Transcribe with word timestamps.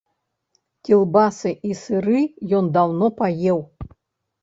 Кілбасы 0.89 1.53
і 1.71 1.79
сыры 1.83 2.19
ён 2.61 2.75
даўно 2.81 3.15
паеў. 3.25 3.67